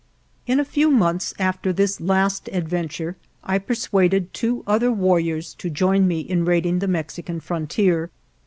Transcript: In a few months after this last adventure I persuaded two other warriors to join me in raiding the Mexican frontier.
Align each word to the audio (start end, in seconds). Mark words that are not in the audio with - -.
In 0.47 0.59
a 0.59 0.65
few 0.65 0.89
months 0.89 1.31
after 1.37 1.71
this 1.71 2.01
last 2.01 2.49
adventure 2.51 3.17
I 3.43 3.59
persuaded 3.59 4.33
two 4.33 4.63
other 4.65 4.91
warriors 4.91 5.53
to 5.59 5.69
join 5.69 6.07
me 6.07 6.21
in 6.21 6.43
raiding 6.43 6.79
the 6.79 6.87
Mexican 6.87 7.39
frontier. 7.39 8.09